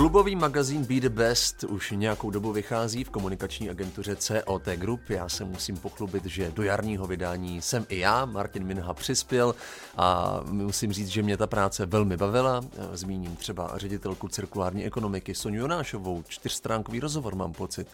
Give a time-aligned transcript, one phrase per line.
[0.00, 5.10] Klubový magazín Be the Best už nějakou dobu vychází v komunikační agentuře COT Group.
[5.10, 9.54] Já se musím pochlubit, že do jarního vydání jsem i já, Martin Minha, přispěl
[9.96, 12.60] a musím říct, že mě ta práce velmi bavila.
[12.92, 17.88] Zmíním třeba ředitelku cirkulární ekonomiky Soniu Jonášovou, čtyřstránkový rozhovor mám pocit.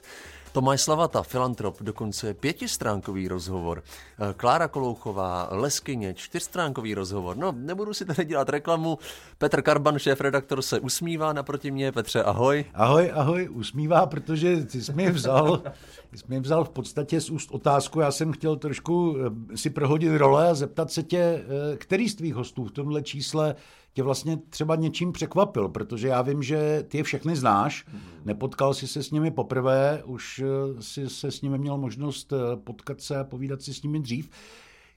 [0.57, 3.83] Tomáš Slavata, filantrop, dokonce pětistránkový rozhovor.
[4.19, 7.37] Eh, Klára Kolouchová, Leskyně, čtyřstránkový rozhovor.
[7.37, 8.99] No, nebudu si tady dělat reklamu.
[9.39, 11.93] Petr Karban, šéf-redaktor, se usmívá naproti mě.
[11.93, 12.65] Petře, ahoj.
[12.75, 15.63] Ahoj, ahoj, usmívá, protože ty jsi mi vzal,
[16.15, 18.01] jsi mi vzal v podstatě z úst otázku.
[18.01, 19.17] Já jsem chtěl trošku
[19.53, 23.03] eh, si prohodit role a zeptat se tě, eh, který z tvých hostů v tomhle
[23.03, 23.55] čísle
[23.97, 27.87] tě vlastně třeba něčím překvapil, protože já vím, že ty je všechny znáš,
[28.25, 32.57] nepotkal jsi se s nimi poprvé, už eh, si se s nimi měl možnost eh,
[32.57, 34.31] potkat se a povídat si s nimi dřív.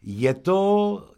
[0.01, 1.11] Je to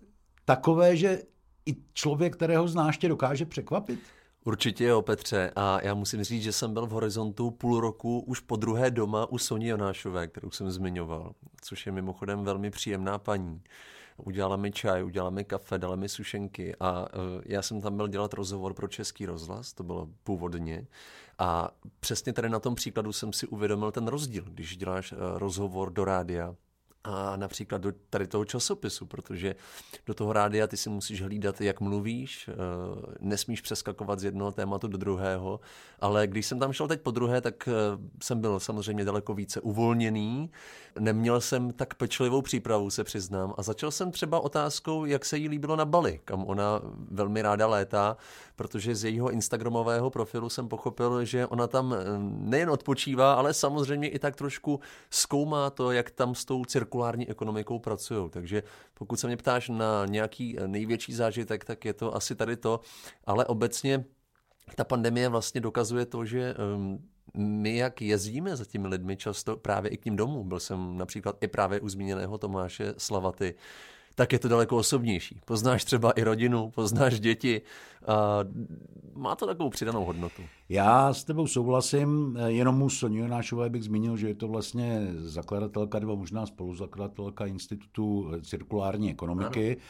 [0.46, 1.22] takové, že
[1.66, 4.00] i člověk, kterého znáš, tě dokáže překvapit?
[4.46, 5.52] Určitě jo, Petře.
[5.56, 9.26] A já musím říct, že jsem byl v Horizontu půl roku už po druhé doma
[9.26, 13.62] u Soni Jonášové, kterou jsem zmiňoval, což je mimochodem velmi příjemná paní
[14.18, 17.08] udělala mi čaj, udělala mi kafe, dala mi sušenky a uh,
[17.46, 20.88] já jsem tam byl dělat rozhovor pro Český rozhlas, to bylo původně.
[21.40, 25.92] A přesně tady na tom příkladu jsem si uvědomil ten rozdíl, když děláš uh, rozhovor
[25.92, 26.56] do rádia
[27.04, 29.56] a například do tady toho časopisu, protože
[30.06, 32.54] do toho rádia ty si musíš hlídat, jak mluvíš, eh,
[33.20, 35.60] nesmíš přeskakovat z jednoho tématu do druhého,
[36.00, 37.72] ale když jsem tam šel teď po druhé, tak eh,
[38.24, 40.52] jsem byl samozřejmě daleko více uvolněný,
[41.00, 45.50] neměl jsem tak pečlivou přípravu, se přiznám, a začal jsem třeba otázkou, jak se jí
[45.50, 48.18] líbilo na Bali, kam ona velmi ráda létá,
[48.56, 54.10] protože z jejího instagramového profilu jsem pochopil, že ona tam eh, nejen odpočívá, ale samozřejmě
[54.10, 54.80] i tak trošku
[55.10, 58.30] zkoumá to, jak tam s tou cirkulární ekonomikou pracují.
[58.30, 62.80] Takže pokud se mě ptáš na nějaký největší zážitek, tak je to asi tady to,
[63.26, 64.06] ale obecně
[64.76, 67.00] ta pandemie vlastně dokazuje to, že ehm,
[67.38, 71.38] my, jak jezdíme za těmi lidmi často právě i k ním domů, byl jsem například
[71.42, 73.56] i právě u zmíněného Tomáše Slavaty,
[74.16, 75.42] tak je to daleko osobnější.
[75.46, 77.62] Poznáš třeba i rodinu, poznáš děti
[78.08, 78.40] a
[79.16, 80.42] má to takovou přidanou hodnotu.
[80.70, 86.00] Já s tebou souhlasím, jenom mu Soniu Nášové bych zmínil, že je to vlastně zakladatelka
[86.00, 89.72] nebo možná spoluzakladatelka Institutu cirkulární ekonomiky.
[89.72, 89.82] Ano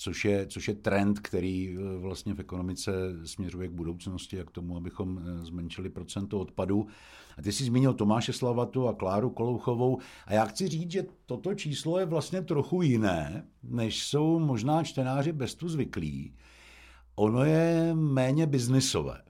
[0.00, 2.92] což je, což je trend, který eh, vlastně v ekonomice
[3.24, 6.86] směřuje k budoucnosti a k tomu, abychom eh, zmenšili procento odpadů.
[7.38, 11.54] A ty jsi zmínil Tomáše Slavatu a Kláru Kolouchovou a já chci říct, že toto
[11.54, 16.34] číslo je vlastně trochu jiné, než jsou možná čtenáři bez tu zvyklí.
[17.14, 19.22] Ono je méně biznisové.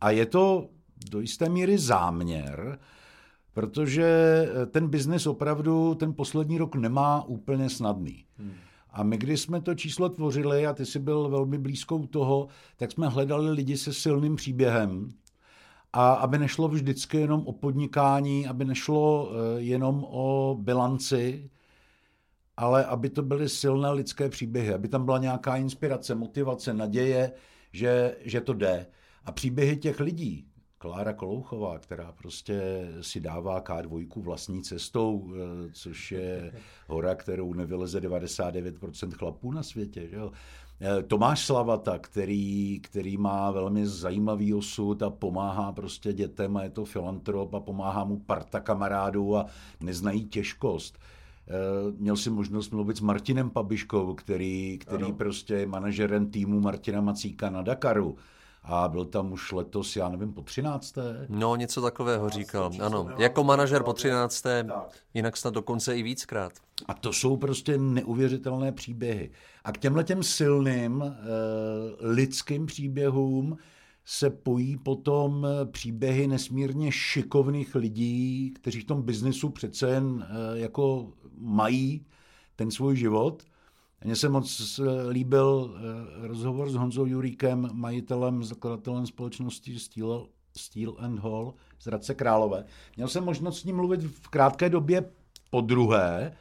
[0.00, 0.68] A je to
[1.10, 2.78] do jisté míry záměr,
[3.52, 4.04] protože
[4.62, 8.24] eh, ten biznis opravdu ten poslední rok nemá úplně snadný.
[8.38, 8.52] Hmm.
[8.92, 12.92] A my, když jsme to číslo tvořili, a ty jsi byl velmi blízkou toho, tak
[12.92, 15.08] jsme hledali lidi se silným příběhem.
[15.92, 21.50] A aby nešlo vždycky jenom o podnikání, aby nešlo eh, jenom o bilanci,
[22.56, 27.32] ale aby to byly silné lidské příběhy, aby tam byla nějaká inspirace, motivace, naděje,
[27.72, 28.86] že, že to jde.
[29.24, 30.49] A příběhy těch lidí,
[30.82, 36.52] Klára Kolouchová, která prostě si dává K2 vlastní cestou, eh, což je
[36.86, 40.08] hora, kterou nevyleze 99% chlapů na světě.
[40.08, 40.32] Že jo?
[40.80, 46.70] Eh, Tomáš Slavata, který, který má velmi zajímavý osud a pomáhá prostě dětem a je
[46.70, 49.46] to filantrop a pomáhá mu parta kamarádů a
[49.80, 50.98] neznají těžkost.
[50.98, 51.52] Eh,
[51.98, 57.50] měl si možnost mluvit s Martinem Pabiškou, který, který prostě je manažerem týmu Martina Macíka
[57.50, 58.16] na Dakaru
[58.62, 60.94] a byl tam už letos, já nevím, po 13.
[61.28, 63.08] No, něco takového říkal, ano.
[63.18, 64.44] Jako manažer po 13.
[65.14, 66.52] jinak snad dokonce i víckrát.
[66.86, 69.30] A to jsou prostě neuvěřitelné příběhy.
[69.64, 71.16] A k těmhle těm silným eh,
[72.00, 73.56] lidským příběhům
[74.04, 81.12] se pojí potom příběhy nesmírně šikovných lidí, kteří v tom biznesu přece jen eh, jako
[81.38, 82.06] mají
[82.56, 83.42] ten svůj život
[84.04, 90.26] mně se moc líbil eh, rozhovor s Honzou Juríkem, majitelem, zakladatelem společnosti Steel,
[90.56, 92.64] Steel and Hall z Radce Králové.
[92.96, 95.04] Měl jsem možnost s ním mluvit v krátké době
[95.50, 96.36] po druhé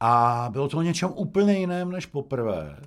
[0.00, 2.80] a bylo to o něčem úplně jiném než poprvé.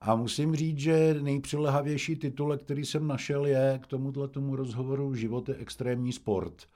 [0.00, 5.48] A musím říct, že nejpřilehavější titulek, který jsem našel, je k tomuhle tomu rozhovoru Život
[5.48, 6.68] je extrémní sport.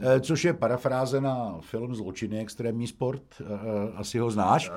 [0.00, 3.44] Eh, což je parafráze na film Zločiny extrémní sport, eh,
[3.94, 4.72] asi ho znáš,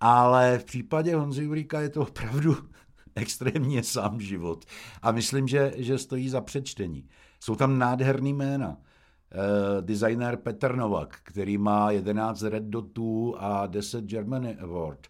[0.00, 2.56] ale v případě Honzy Juríka je to opravdu
[3.14, 4.64] extrémně sám život
[5.02, 7.08] a myslím, že, že stojí za přečtení.
[7.40, 8.76] Jsou tam nádherný jména.
[9.34, 15.06] Uh, designer Petr Novak, který má 11 Red Dotů a 10 Germany Award.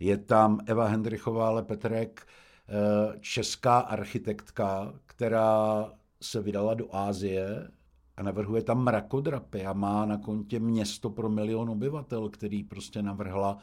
[0.00, 5.84] Je tam Eva Hendrichová Lepetrek, uh, česká architektka, která
[6.22, 7.68] se vydala do Ázie
[8.16, 13.58] a navrhuje tam mrakodrapy a má na kontě město pro milion obyvatel, který prostě navrhla.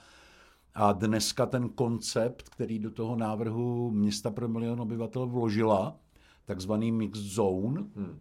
[0.76, 5.96] A dneska ten koncept, který do toho návrhu města pro milion obyvatel vložila,
[6.46, 8.20] takzvaný mixed zone, hmm.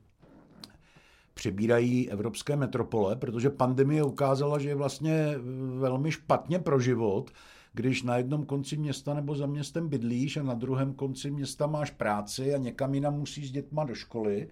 [1.35, 5.35] přebírají evropské metropole, protože pandemie ukázala, že je vlastně
[5.79, 7.31] velmi špatně pro život,
[7.73, 11.91] když na jednom konci města nebo za městem bydlíš a na druhém konci města máš
[11.91, 14.49] práci a někam jinam musíš s dětma do školy.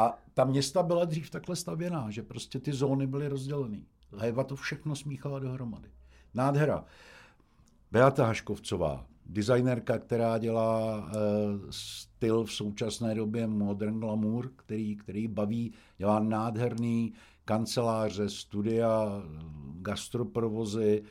[0.00, 3.80] A ta města byla dřív takhle stavěná, že prostě ty zóny byly rozdělené.
[4.18, 5.88] A Eva to všechno smíchala dohromady.
[6.34, 6.84] Nádhera.
[7.92, 11.16] Beata Haškovcová, designerka, která dělá e,
[11.70, 17.12] styl v současné době modern glamour, který, který baví, dělá nádherný
[17.44, 19.22] kanceláře, studia,
[19.80, 21.02] gastroprovozy,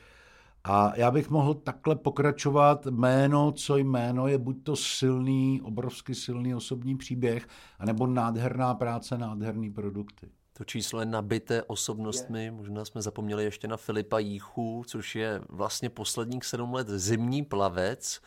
[0.63, 6.55] a já bych mohl takhle pokračovat jméno, co jméno je buď to silný, obrovsky silný
[6.55, 7.47] osobní příběh,
[7.79, 10.29] anebo nádherná práce, nádherný produkty.
[10.53, 12.51] To číslo je nabité osobnostmi, je.
[12.51, 18.21] možná jsme zapomněli ještě na Filipa Jíchu, což je vlastně posledních sedm let zimní plavec,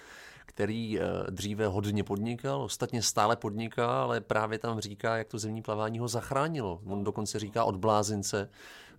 [0.55, 5.63] který eh, dříve hodně podnikal, ostatně stále podniká, ale právě tam říká, jak to zimní
[5.63, 6.81] plavání ho zachránilo.
[6.85, 8.51] On dokonce říká od blázince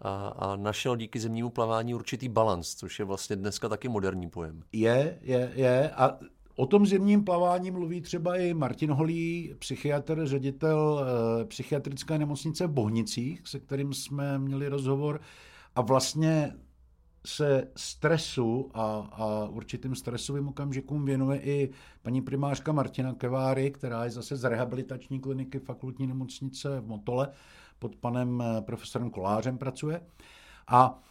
[0.01, 4.63] a, a našel díky zimnímu plavání určitý balans, což je vlastně dneska taky moderní pojem.
[4.71, 5.91] Je, je, je.
[5.91, 6.19] A
[6.55, 11.05] O tom zimním plavání mluví třeba i Martin Holý, psychiatr, ředitel
[11.41, 15.21] e, psychiatrické nemocnice v Bohnicích, se kterým jsme měli rozhovor.
[15.75, 16.55] A vlastně
[17.25, 21.70] se stresu a, a určitým stresovým okamžikům věnuje i
[22.02, 27.30] paní primářka Martina Keváry, která je zase z rehabilitační kliniky fakultní nemocnice v Motole,
[27.80, 30.02] pod panem eh, profesorem Kolářem pracuje.
[30.68, 31.04] A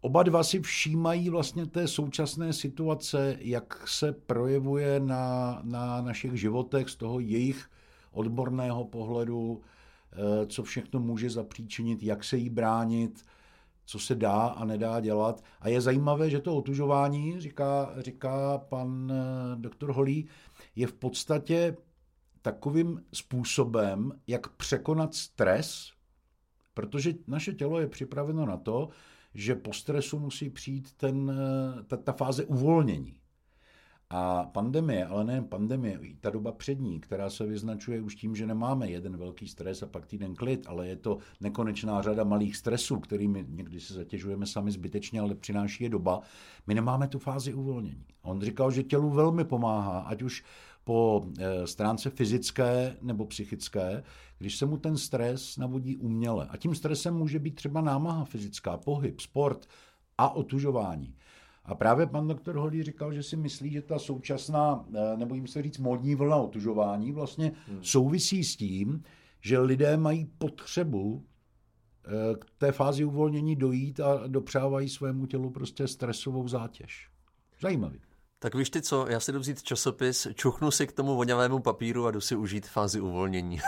[0.00, 6.90] oba dva si všímají vlastně té současné situace, jak se projevuje na, na našich životech
[6.90, 7.70] z toho jejich
[8.12, 9.60] odborného pohledu,
[10.12, 13.24] eh, co všechno může zapříčinit, jak se jí bránit,
[13.86, 15.44] co se dá a nedá dělat.
[15.60, 20.28] A je zajímavé, že to otužování, říká, říká pan eh, doktor Holý,
[20.76, 21.76] je v podstatě
[22.42, 25.92] takovým způsobem, jak překonat stres,
[26.74, 28.88] protože naše tělo je připraveno na to,
[29.34, 33.23] že po stresu musí přijít ten, eh, ta, ta fáze uvolnění.
[34.16, 38.46] A pandemie, ale nejen pandemie, i ta doba přední, která se vyznačuje už tím, že
[38.46, 43.00] nemáme jeden velký stres a pak týden klid, ale je to nekonečná řada malých stresů,
[43.00, 46.20] kterými někdy se zatěžujeme sami zbytečně, ale přináší je doba.
[46.66, 48.06] My nemáme tu fázi uvolnění.
[48.22, 50.44] On říkal, že tělu velmi pomáhá, ať už
[50.84, 54.02] po eh, stránce fyzické nebo psychické,
[54.38, 56.46] když se mu ten stres navodí uměle.
[56.50, 59.66] A tím stresem může být třeba námaha fyzická, pohyb, sport
[60.18, 61.14] a otužování.
[61.64, 65.46] A právě pan doktor Holý říkal, že si myslí, že ta současná, eh, nebo jim
[65.46, 67.78] se říct, módní vlna otužování vlastně hmm.
[67.82, 69.02] souvisí s tím,
[69.40, 71.24] že lidé mají potřebu
[72.04, 77.08] eh, k té fázi uvolnění dojít a dopřávají svému tělu prostě stresovou zátěž.
[77.60, 78.00] Zajímavý.
[78.44, 82.06] Tak víš ty co, já si jdu vzít časopis, čuchnu si k tomu voňavému papíru
[82.06, 83.60] a jdu si užít fázi uvolnění.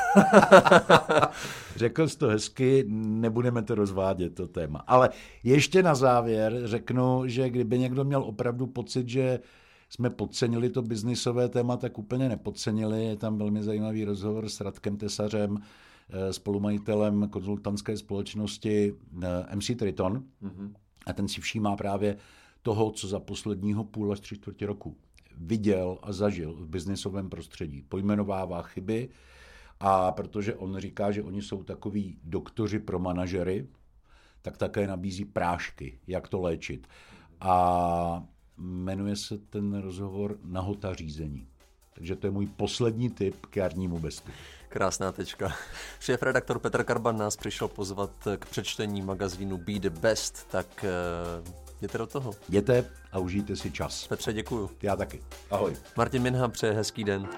[1.77, 4.79] Řekl jsi to hezky, nebudeme to rozvádět, to téma.
[4.87, 5.11] Ale
[5.45, 9.41] ještě na závěr řeknu, že kdyby někdo měl opravdu pocit, že
[9.89, 13.05] jsme podcenili to biznisové téma, tak úplně nepodcenili.
[13.05, 15.59] Je tam velmi zajímavý rozhovor s Radkem Tesařem,
[16.11, 20.23] eh, spolumajitelem konzultantské společnosti eh, MC Triton.
[20.43, 20.73] Mm-hmm.
[21.07, 22.17] A ten si všímá právě
[22.67, 24.97] toho, co za posledního půl až tři čtvrtě roku
[25.39, 27.83] viděl a zažil v biznesovém prostředí.
[27.83, 29.09] Pojmenovává chyby
[29.81, 33.67] a protože on říká, že oni jsou takový doktoři pro manažery,
[34.43, 36.87] tak také nabízí prášky, jak to léčit.
[37.41, 41.47] A jmenuje se ten rozhovor Nahota řízení.
[41.93, 44.31] Takže to je můj poslední tip k jarnímu bestu.
[44.69, 45.53] Krásná tečka.
[46.01, 51.66] Šéf redaktor Petr Karban nás přišel pozvat k přečtení magazínu Be the Best, tak eh,
[51.81, 52.35] Jděte do toho.
[52.49, 54.07] Jděte a užijte si čas.
[54.07, 54.71] Petře, děkuju.
[54.83, 55.23] Já taky.
[55.51, 55.77] Ahoj.
[55.97, 57.29] Martin Minha přeje hezký den.